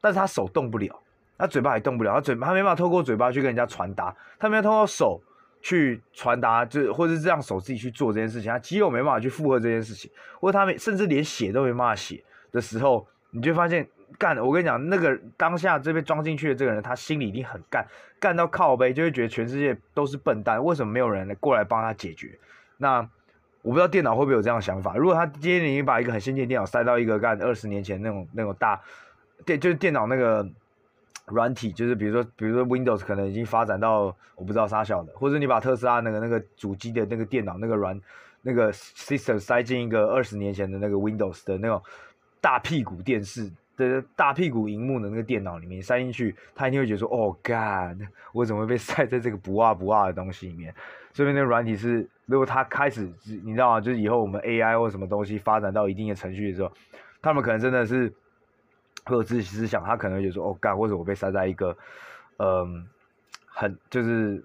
[0.00, 0.98] 但是他手动不了，
[1.36, 5.20] 他嘴巴也动不了，他嘴他没办法透过嘴巴去跟人家传达，他没有透过手。
[5.66, 13.86] 去传达，就或者是这样手自己去做这件事情，他肌肉没办法去负荷这件事情，或者他没甚至连写都没办法写的时候，你就发现
[14.18, 14.38] 干。
[14.38, 17.84] 我跟你讲，那个当下这边装进去的这个人，他心里一定很干，
[18.18, 22.38] 干到靠背，就会觉得全世界都是笨蛋，为什么没有人过来帮他解决？
[22.78, 23.00] 那
[23.62, 24.96] 我不知道电脑会不会有这样的想法。
[24.96, 28.80] 如果他今天你把一个很先进的电脑塞到一个干二十年前那种那种大
[29.44, 30.48] 电，就是电脑那个。
[31.28, 37.98] 软体就是比如说，比如说 Windows 可能已经发展到我不知道啥小的，或者你把特斯拉那个那个主机的那个电脑那个软
[38.42, 41.82] 那个 system 塞进一个二十年前的那个 Windows 的那种
[42.44, 50.74] 大屁股电视的大屁股荧幕的那个电脑里面塞进去，他一定会觉得说，哦，God，我怎么会被塞在这个不二不二的东西里面？
[51.14, 53.10] 所以那个软体是，如果他开始，
[53.42, 53.80] 你知道吗？
[53.80, 56.70] 就是以后我们 AI 或什么东西发展到一定的程序的时候，
[57.22, 58.12] 他们可能真的是。
[59.06, 61.76] 会有自己思想，他可能就说：“哦，，God，，或者我被塞在一个，
[62.38, 62.88] 嗯，
[63.44, 64.42] 很就是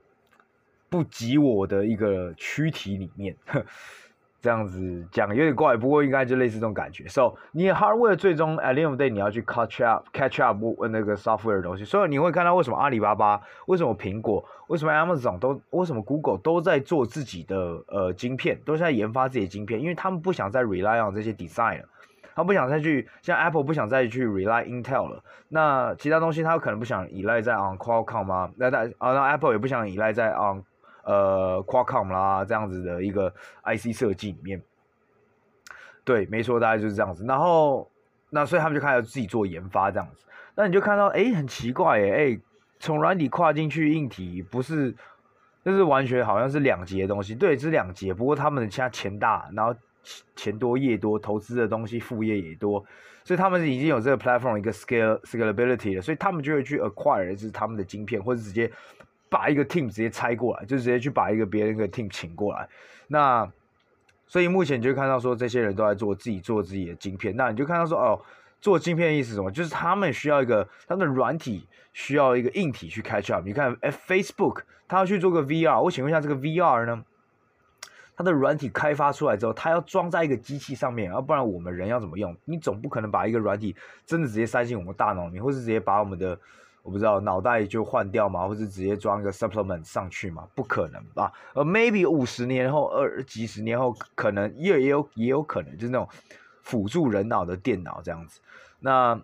[0.89, 3.33] 不及我的一个躯体里面，
[4.41, 7.07] 这样子讲有点怪，不过应该就类似这种感觉。
[7.07, 11.83] So，你 hardware 最终 at the end of the day 你要去 catch up，catch up 那个 software 的东西。
[11.83, 21.85] 所以你会看到为什么阿里巴巴、为什么苹果、为什么 Amazon 都、为什么 Google 都在做自己的呃晶片，都在研发自己的晶片，因为他们不想再 rely on 这些 design 了。”
[22.35, 28.49] 他不想再去像 Apple 不想再去 rely Intel 了，那其他东西他可能不想依赖在 on Qualcomm 吗？
[28.55, 30.63] 那那啊，那 Apple 也不想依赖在 on
[31.09, 34.61] 呃 Qualcomm 啦这样子的一个 IC 设计里面。
[36.03, 37.25] 对，没错，大概就是这样子。
[37.25, 37.89] 然后
[38.29, 40.25] 那所以他们就开始自己做研发这样子。
[40.55, 42.39] 那你就看到哎，很奇怪哎哎，
[42.79, 44.95] 从软体跨进去硬体不是，
[45.65, 47.33] 就是完全好像是两节的东西。
[47.33, 49.75] 对，是两节，不过他们现在钱大，然后。
[50.33, 52.83] 钱多业多，投资的东西副业也多，
[53.25, 58.71] 所以他们已经有这个 platform 一个 scale scalability 了，所以他们就会去 acquire 就是他们的晶片，或者直接
[59.29, 62.67] 把一个 team 直接拆过来，就直接去把一个别人的 team 请过来。
[63.07, 63.49] 那
[64.27, 68.19] 所以目前你就看到说，这些人都在做自己做自己的晶片，那你就看到说哦，
[68.59, 69.49] 做晶片的意思什么？
[69.51, 73.45] 就是他们需要一个他们的软体需要一个硬体去 catch up。
[73.45, 77.03] 你看，哎，Facebook 他要去做个 VR，我请问一下，这个 VR 呢？
[78.15, 82.35] 它的软体开发出来之后，它要装在一个机器上面，要不然我们人要怎么用？
[82.43, 83.73] 你总不可能把一个软体
[84.05, 86.37] 真的直接塞进我们大脑里面，或是直接把我们的
[86.89, 90.47] 我不知道脑袋就换掉嘛，或是直接装一个 supplement 上去嘛？
[90.55, 91.31] 不可能吧？
[91.53, 96.09] 呃，maybe 五十年后、二几十年后，可能也也有也有可能，就是那种
[96.63, 98.39] 辅助人脑的电脑这样子。
[98.79, 99.21] 那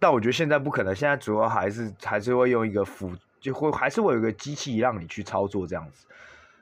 [0.00, 6.06] 但我觉得现在不可能，现在主要还是还是会用一个辅就会还是会有一个机器让你去操作这样子。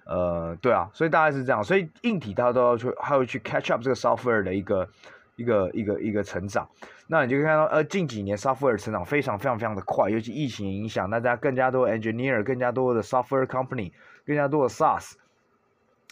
[0.07, 4.89] 呃，对啊，所以大概是这样，所以硬体它都要去，还要去 catch up 这个 software 的一个
[5.41, 6.69] 一个一个一个成长。
[7.07, 13.93] 那你就看到，呃，近几年 software 成长非常非常非常的快，尤其疫情影响，大家更加多 engineer，更加多的 software company，
[14.27, 15.15] 更加多的 SaaS。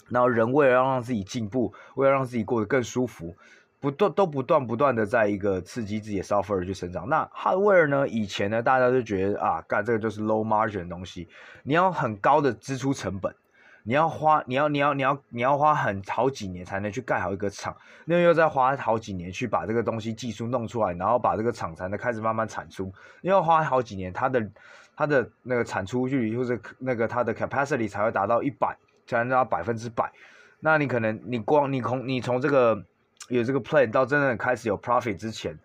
[0.08, 3.36] 然后人为了要让自己进步，为了让自己过得更舒服，
[3.78, 7.08] 不断都不断不断的在一个刺激自己的 software 去成长。
[7.08, 8.08] 那 hardware 呢？
[8.08, 11.28] 以前呢，大家都觉得啊，干这个就是 low margin 的东西，
[11.62, 13.32] 你要很高的支出成本。
[13.88, 17.74] 你要花，你要，你要，你要，你要花很好几年才能去盖好一个厂，
[18.04, 24.46] 那又再花好几年去把这个东西技术弄出来，然后把这个厂才能开始慢慢产出，又要花好几年，它的
[24.94, 30.12] 它的那个产出率或者那个它的 capacity 才会达到一百，才能到百分之百。
[30.60, 32.84] 那你可能你光你从你从这个
[33.30, 35.58] 有这个 plan 到真正开始有 profit 之前，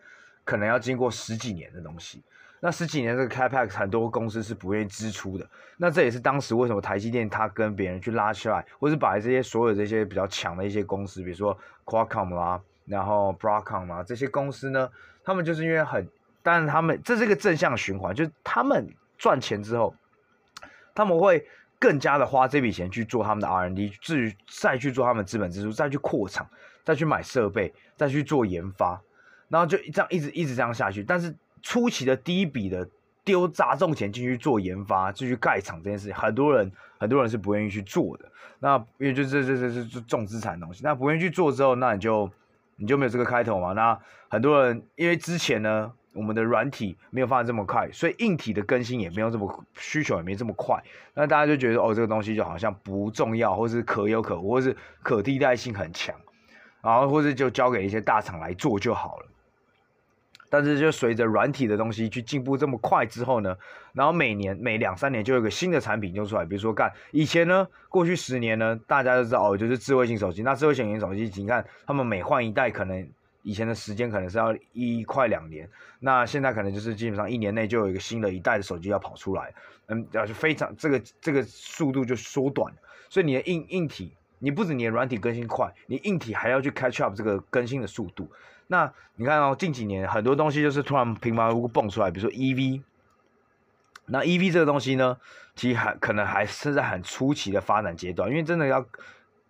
[0.45, 2.23] 可能要经过十几年的东西。
[2.65, 5.45] 那十几年这个 capex 很多公司是不愿意支出的，
[5.75, 14.89] 那这也是当时为什么台积电它跟别人去拉起来，或是把这些所有这些比较强的一些公司，比如说 Qualcomm 啦，然后 Broadcom 啦这些公司呢，
[15.25, 16.07] 他们就是因为很，
[16.41, 19.93] 但是他们这是一个正向循环，就是他们赚钱之后，
[20.95, 21.45] 他们会
[21.77, 26.47] 更加的花这笔钱去做他们的 R&D，至于再去做他们资本支出，再去扩厂，
[26.85, 29.01] 再去买设备，再去做研发，
[29.49, 31.35] 然后就这样一直一直这样下去，但是。
[31.63, 32.87] 初期的第一笔的
[33.23, 38.25] 丢砸重钱进去做研发，继续盖厂这件事情，很多人很多人是不愿意去做的。
[38.59, 42.29] 那因为就这这这这是重资产的东西，那不愿意去做之后，那你就
[42.75, 43.73] 你就没有这个开头嘛。
[43.73, 43.97] 那
[44.27, 50.81] 很多人因为之前呢，我们的软体没有发展这么快，所以硬体的更新也没有这么需求也没这么快。
[51.13, 56.15] 那大家就觉得哦，这个东西就好像不重要，或是可有可无，或是可替代性很强，
[56.81, 59.27] 然后或是就交给一些大厂来做就好了。
[60.53, 63.57] 但是就随着软体的东西去进步这么快之后呢，
[63.91, 70.43] 然后每年每两三年就有个新的产品就出来，比如说干以前呢，过去十年呢，大家都知道哦，就是智慧型手机。
[70.43, 73.09] 那智慧型手机，你看他们每换一代，可能
[73.41, 75.67] 以前的时间可能是要一快两年，
[75.99, 79.51] 那现在可能就是基本上一年内就有一个新的一代的手机要跑出来，
[79.87, 82.71] 嗯，要是非常这个这个速度就缩短，
[83.09, 84.13] 所以你的硬硬体，
[84.43, 88.29] 你不止你的软体更新快，你硬体还要去 catch up 这个更新的速度。
[88.67, 92.81] 那你看哦，近几年很多东西就是突然平白无故蹦出来，比如说 EV。
[94.07, 95.17] 那 EV 这个东西呢，
[95.55, 98.85] 其实还可能还是在很初期的发展阶段，因为真的要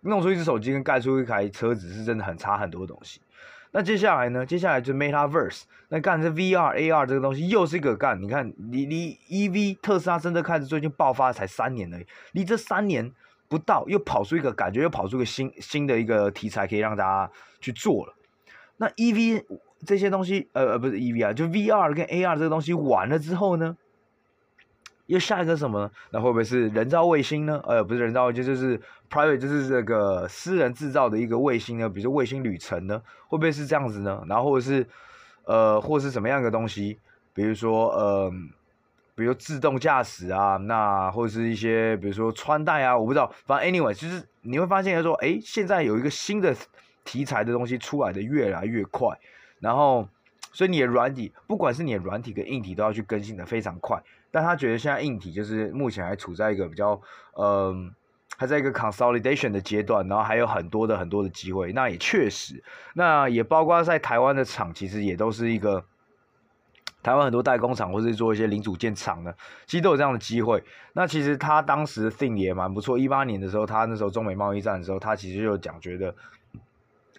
[0.01, 3.19] 弄出一只手机跟盖出一台车子是真的很差很多东西。
[3.71, 13.11] 那接下来呢，接下来就 Metaverse，那干这 VR、AR 这个东西又是一个干，你看离离 EV 特斯拉真的开始最近爆发才三年而已，离这三年
[13.47, 18.13] 不到又跑出一个感觉，又跑出一个新新的一个题材可以让大家去做了。
[18.77, 19.45] 那 E V
[19.85, 23.77] 这些东西，呃呃，不是 E V 啊，就 V R 跟 A R 这个东西完了之后呢，
[25.05, 25.91] 又下一个什么呢？
[26.11, 27.61] 那会不会是人造卫星呢？
[27.65, 28.79] 呃，不是人造卫星，就是
[29.09, 31.89] private，就是这个私人制造的一个卫星呢？
[31.89, 33.01] 比如说卫星旅程呢？
[33.27, 34.23] 会不会是这样子呢？
[34.27, 34.87] 然后或者是
[35.45, 36.97] 呃，或是什么样的东西？
[37.33, 38.31] 比如说呃，
[39.15, 46.55] 比如自动驾驶啊，那或者是一些比如说穿戴啊，我不知道，反正 anyway，就是你会发现他说，哎，现在有一个新的。
[47.05, 49.09] 题材的东西出来的越来越快，
[49.59, 50.07] 然后，
[50.53, 54.01] 所以你的软体，不管是你的软体跟硬体，都要去更新的非常快。
[54.31, 57.01] 但他觉得现在硬体就是目前还处在一个比较，
[57.37, 57.93] 嗯、
[58.37, 61.73] 还在一个 consolidation 的阶段，然后还有很多的很多的机会。
[61.73, 65.83] 那也确实，那也包括在台湾的厂，其实也都是一个
[67.03, 69.35] 台湾很多代工厂或是做一些零组件厂的，
[69.67, 70.63] 其实都有这样的机会。
[70.93, 76.15] 那其实他当时的定也蛮不错，一八年的时候，他那时候中美贸易战的时候，他其实就讲觉得。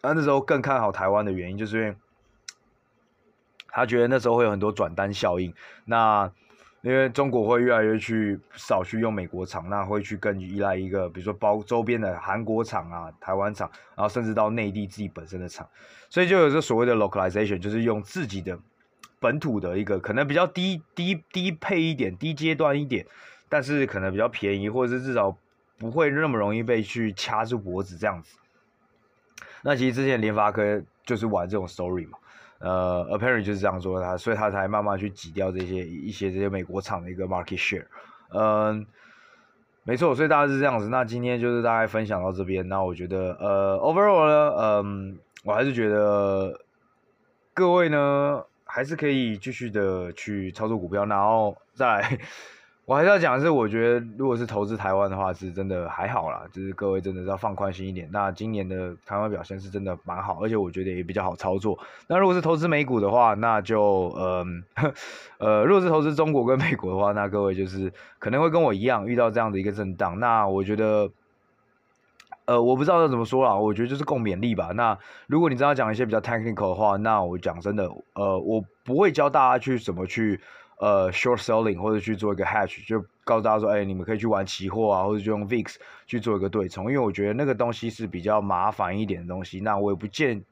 [0.02, 1.96] 那那时候更看好台湾的原因，就是因为
[3.68, 5.54] 他觉得那时候会有很多转单效应。
[5.86, 6.30] 那
[6.82, 15.66] 因为中国会越来越去少去用美国厂，那会去更依赖一个，比如说包周边的韩国厂啊、台湾厂，然后甚至到内地自己本身的厂，
[16.10, 18.58] 所以就有这所谓的 localization，就是用自己的
[19.24, 23.06] 本土的一个可能比较低低低配一点、低阶段一点，
[23.48, 25.34] 但是可能比较便宜，或者是至少
[25.78, 28.36] 不会那么容易被去掐住脖子这样子。
[29.62, 32.18] 那其实之前联发科就是玩这种 story 嘛，
[32.58, 37.86] 呃，apparently 就是这样说，他所以他才慢慢去挤掉这些一些这些美国厂的一个 market share，
[38.28, 38.86] 嗯、
[39.84, 40.88] 没错，所以大概是这样子。
[40.90, 42.68] 那今天就是大概分享到这边。
[42.68, 46.60] 那我觉得，呃，overall 呢，嗯、我还是觉得
[47.54, 48.44] 各位呢
[48.74, 52.18] 还是可以继续的去操作股票，然后再
[52.86, 58.08] 我还是要讲的是，我觉得如果是投资台湾的话，是真的还好啦，就是各位真的是要放宽心一点。
[58.10, 61.78] 那今年的台湾表现是真的蛮好，而且我觉得也比较好操作。
[62.08, 64.44] 那如果是投资美股的话，那就呃
[65.38, 70.18] 呃，如果是投资中国跟美国的话，那各位就是可能会跟我一样遇到这样的一个震荡。
[70.18, 71.08] 那我觉得，
[72.46, 74.72] 呃，我不知道要怎么说啦，我觉得就是共勉力吧。
[74.74, 80.40] 那如果你真要讲一些比较 technical 的话，那我讲真的，呃，我不会教大家去怎么去。
[80.80, 89.60] 呃，short selling 或者去做一个 hedge，就告诉大家说，哎、你们可以去玩期货啊，或者就用 VIX 去做一个对冲，因为我觉得那个东西是比较麻烦一点的东西。
[89.60, 90.44] 那我也不见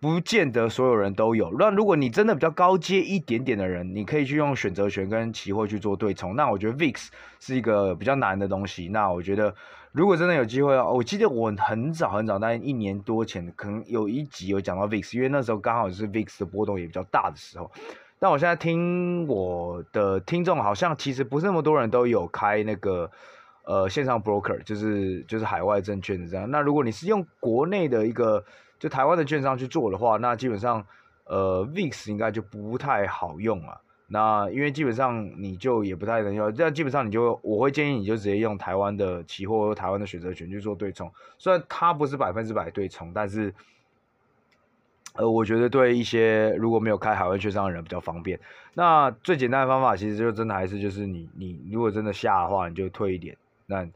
[0.00, 1.54] 不见得所有人都有。
[1.58, 6.34] 那如果你真的比较高阶一点点的人，你可以去用选择权跟期货去做对冲。
[6.34, 7.06] 那我觉得 VIX
[7.38, 8.88] 是一个比较难的东西。
[8.88, 9.54] 那我觉得
[9.96, 17.70] 如果真的有机会啊，我记得我很早很早，大概一年多前，可能有一集有讲到 VIX，因为那时候刚好是 VIX 的波动也比较大的时候。
[18.18, 23.10] 但我现在听我的听众好像其实不是那么多人都有开那个
[23.64, 26.50] 呃线上 broker，就是就是海外证券这样。
[26.50, 28.44] 那如果你是用国内的一个
[28.78, 30.84] 就台湾的券商去做的话，那基本上
[31.24, 33.80] 呃 VIX 应该就不太好用了。
[34.08, 41.12] 那因为基本上你就也不太能用，这样基本上你就我会建议你就直接用台湾的期货或台湾的选择权去做对冲。
[41.38, 43.54] 虽然它不是百分之百对冲，但是。
[45.18, 48.38] 呃，我觉得对一些如果没有开海外券商的人比较方便。
[48.74, 53.34] 那最简单的方法，其实就真的还是就是你你如果真的下的话，你就退一点。
[53.64, 53.88] 那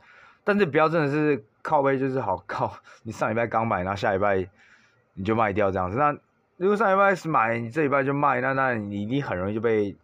[0.44, 4.48] 但是不要真的是靠背，就是好靠 你上礼拜刚买，然后下礼拜
[5.12, 5.98] 你就卖掉这样子。
[5.98, 6.16] 那
[6.61, 9.96] 如果上礼拜是买，你这礼拜就卖，那那你你很容易就被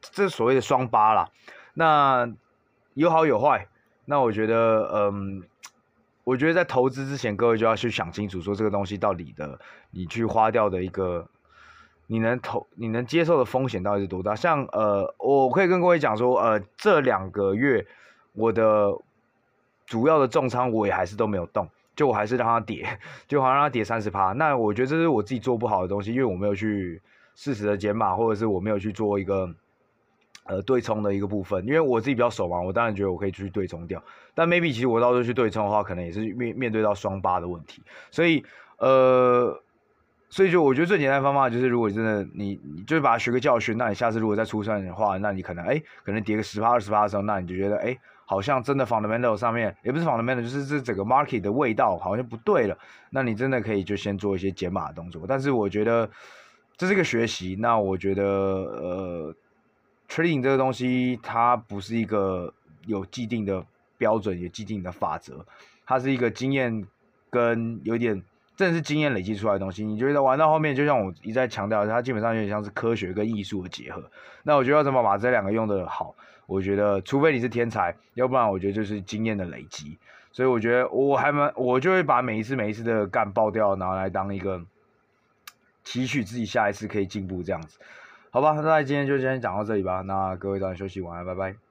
[0.00, 1.30] 这所谓的双八啦。
[1.72, 2.30] 那
[2.92, 3.66] 有好有坏。
[4.04, 5.42] 那我觉得，嗯。
[6.24, 9.58] 我觉得在投资之前，各位就要去想清楚，说这个东西到底的，
[9.90, 11.26] 你去花掉的一个，
[12.06, 14.36] 你能投、你能接受的风险到底是多大？
[14.36, 17.84] 像呃，我可以跟各位讲说，呃，这两个月
[18.34, 18.92] 我的
[19.84, 21.68] 主要的重仓我也还是都没有动，
[22.02, 22.98] 就我还是让它跌，
[23.28, 24.32] 就好像让它跌三十趴。
[24.32, 27.00] 那我觉得这是我自己做不好的东西，因为我没有去
[27.36, 29.54] 适时的减码，或者是我没有去做一个。
[30.44, 34.02] 呃，对冲的一个部分，因为我自己比较熟嘛，我当然觉得我可以去对冲掉。
[34.34, 37.80] 但 maybe 其实我到时候去对冲的话，可能也是面面对到双八的问题。
[38.10, 38.44] 所以，
[38.78, 39.62] 呃，
[40.28, 47.96] 所以就我觉得最简单的方法就是，如果真的你，你就是把它学个教训，那你下次如果再出现的话，那你可能哎，可能跌个十趴二十趴的时候，那你就觉得哎，
[48.32, 52.78] 好像真的 fundamental 上面也不是 fundamental，就是这整个 market 的味道好像不对了。
[53.10, 55.26] 那你真的可以就先做一些减码的动作。
[55.28, 56.08] 但是我觉得
[56.78, 57.56] 这是一个学习。
[57.60, 59.34] 那我觉得呃。
[60.08, 62.52] Trading 这个东西，它不是一个
[62.84, 63.64] 有既定的
[63.96, 65.46] 标准、有既定的法则，
[65.86, 66.86] 它是一个经验
[67.30, 68.22] 跟有点，
[68.54, 69.82] 真的是经验累积出来的东西。
[69.86, 74.04] 你觉得玩到后面，就像我一再强调，它基本上有点像是科学跟艺术的结合。
[74.42, 76.14] 那我觉得要怎么把这两个用的好？
[76.52, 79.96] 我觉得除非你是天才，要不然我觉得就是经验的累积。
[80.32, 84.62] 所以我觉得我还蛮，我就会把每一次每一次的干爆掉，拿来当一个
[85.82, 87.78] 提取自己下一次可以进步这样子。
[88.30, 90.02] 好吧，那今天就先讲到这里吧。
[90.02, 91.54] 那各位早点休息，晚安，拜拜。